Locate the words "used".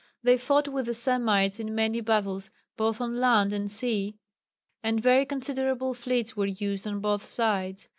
6.47-6.87